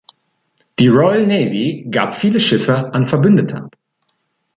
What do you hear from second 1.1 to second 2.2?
Navy gab